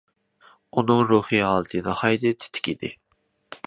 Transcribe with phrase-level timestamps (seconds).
[0.81, 2.95] ئۇنىڭ روھىي ھالىتى ناھايىتى تېتىك ئىدى.